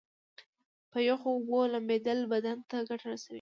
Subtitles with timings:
[0.91, 3.29] په یخو اوبو لمبیدل بدن ته ګټه رسوي.